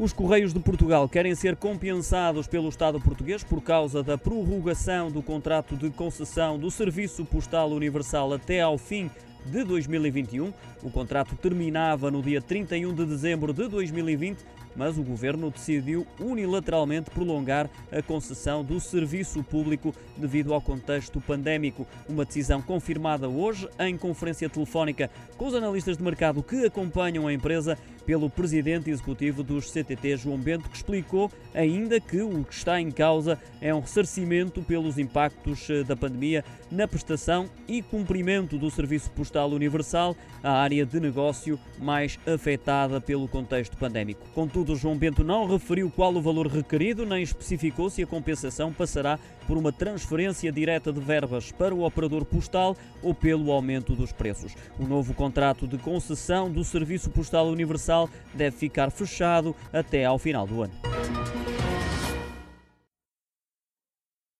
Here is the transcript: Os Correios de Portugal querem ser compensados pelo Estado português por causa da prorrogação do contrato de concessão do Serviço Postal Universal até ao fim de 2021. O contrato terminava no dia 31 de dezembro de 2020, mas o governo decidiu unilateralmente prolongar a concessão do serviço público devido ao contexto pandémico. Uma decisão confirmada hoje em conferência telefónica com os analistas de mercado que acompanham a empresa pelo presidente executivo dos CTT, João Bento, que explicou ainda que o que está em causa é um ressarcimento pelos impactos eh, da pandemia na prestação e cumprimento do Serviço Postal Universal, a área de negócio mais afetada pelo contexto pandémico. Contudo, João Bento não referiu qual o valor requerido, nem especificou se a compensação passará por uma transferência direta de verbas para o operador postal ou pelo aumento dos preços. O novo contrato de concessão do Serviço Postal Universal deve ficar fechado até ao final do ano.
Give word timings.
Os 0.00 0.12
Correios 0.12 0.52
de 0.52 0.58
Portugal 0.58 1.08
querem 1.08 1.36
ser 1.36 1.54
compensados 1.54 2.48
pelo 2.48 2.68
Estado 2.68 3.00
português 3.00 3.44
por 3.44 3.62
causa 3.62 4.02
da 4.02 4.18
prorrogação 4.18 5.08
do 5.08 5.22
contrato 5.22 5.76
de 5.76 5.88
concessão 5.88 6.58
do 6.58 6.68
Serviço 6.68 7.24
Postal 7.24 7.70
Universal 7.70 8.32
até 8.32 8.60
ao 8.60 8.76
fim 8.76 9.08
de 9.46 9.62
2021. 9.62 10.52
O 10.82 10.90
contrato 10.90 11.36
terminava 11.36 12.10
no 12.10 12.22
dia 12.22 12.42
31 12.42 12.92
de 12.92 13.06
dezembro 13.06 13.52
de 13.52 13.68
2020, 13.68 14.38
mas 14.74 14.98
o 14.98 15.02
governo 15.02 15.50
decidiu 15.50 16.04
unilateralmente 16.18 17.10
prolongar 17.10 17.70
a 17.92 18.02
concessão 18.02 18.64
do 18.64 18.80
serviço 18.80 19.44
público 19.44 19.94
devido 20.16 20.52
ao 20.52 20.60
contexto 20.60 21.20
pandémico. 21.20 21.86
Uma 22.08 22.24
decisão 22.24 22.60
confirmada 22.60 23.28
hoje 23.28 23.68
em 23.78 23.96
conferência 23.96 24.48
telefónica 24.48 25.08
com 25.36 25.46
os 25.46 25.54
analistas 25.54 25.96
de 25.96 26.02
mercado 26.02 26.42
que 26.42 26.66
acompanham 26.66 27.28
a 27.28 27.32
empresa 27.32 27.78
pelo 28.06 28.28
presidente 28.28 28.90
executivo 28.90 29.42
dos 29.42 29.70
CTT, 29.70 30.16
João 30.18 30.38
Bento, 30.38 30.68
que 30.68 30.76
explicou 30.76 31.30
ainda 31.54 32.00
que 32.00 32.20
o 32.20 32.44
que 32.44 32.54
está 32.54 32.80
em 32.80 32.90
causa 32.90 33.38
é 33.60 33.74
um 33.74 33.80
ressarcimento 33.80 34.62
pelos 34.62 34.98
impactos 34.98 35.68
eh, 35.70 35.82
da 35.82 35.96
pandemia 35.96 36.44
na 36.70 36.86
prestação 36.88 37.48
e 37.68 37.82
cumprimento 37.82 38.58
do 38.58 38.70
Serviço 38.70 39.10
Postal 39.12 39.50
Universal, 39.50 40.16
a 40.42 40.52
área 40.52 40.84
de 40.84 40.98
negócio 41.00 41.58
mais 41.78 42.18
afetada 42.26 43.00
pelo 43.00 43.28
contexto 43.28 43.76
pandémico. 43.76 44.26
Contudo, 44.34 44.76
João 44.76 44.96
Bento 44.96 45.22
não 45.22 45.46
referiu 45.46 45.90
qual 45.90 46.14
o 46.14 46.20
valor 46.20 46.46
requerido, 46.48 47.06
nem 47.06 47.22
especificou 47.22 47.88
se 47.88 48.02
a 48.02 48.06
compensação 48.06 48.72
passará 48.72 49.18
por 49.46 49.56
uma 49.56 49.72
transferência 49.72 50.50
direta 50.50 50.92
de 50.92 51.00
verbas 51.00 51.52
para 51.52 51.74
o 51.74 51.84
operador 51.84 52.24
postal 52.24 52.76
ou 53.02 53.14
pelo 53.14 53.52
aumento 53.52 53.94
dos 53.94 54.10
preços. 54.10 54.54
O 54.78 54.86
novo 54.86 55.14
contrato 55.14 55.66
de 55.66 55.78
concessão 55.78 56.50
do 56.50 56.64
Serviço 56.64 57.10
Postal 57.10 57.48
Universal 57.48 57.93
deve 58.32 58.56
ficar 58.56 58.90
fechado 58.90 59.54
até 59.72 60.04
ao 60.04 60.18
final 60.18 60.46
do 60.46 60.62
ano. 60.62 60.83